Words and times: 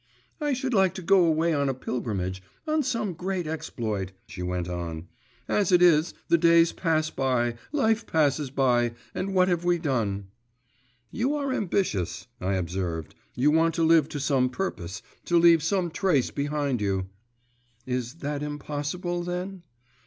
'I 0.39 0.53
should 0.53 0.73
like 0.73 0.95
to 0.95 1.03
go 1.03 1.17
far 1.19 1.27
away 1.29 1.53
on 1.53 1.69
a 1.69 1.75
pilgrimage, 1.75 2.41
on 2.65 2.81
some 2.81 3.13
great 3.13 3.45
exploit,' 3.45 4.13
she 4.25 4.41
went 4.41 4.67
on. 4.67 5.07
'As 5.47 5.71
it 5.71 5.79
is, 5.79 6.15
the 6.27 6.39
days 6.39 6.71
pass 6.71 7.11
by, 7.11 7.53
life 7.71 8.07
passes 8.07 8.49
by, 8.49 8.93
and 9.13 9.35
what 9.35 9.47
have 9.47 9.63
we 9.63 9.77
done?' 9.77 10.29
'You 11.11 11.35
are 11.35 11.53
ambitious,' 11.53 12.25
I 12.39 12.53
observed. 12.55 13.13
'You 13.35 13.51
want 13.51 13.75
to 13.75 13.83
live 13.83 14.09
to 14.09 14.19
some 14.19 14.49
purpose, 14.49 15.03
to 15.25 15.37
leave 15.37 15.61
some 15.61 15.91
trace 15.91 16.31
behind 16.31 16.81
you.…' 16.81 17.05
'Is 17.85 18.15
that 18.15 18.41
impossible, 18.41 19.21
then? 19.21 19.61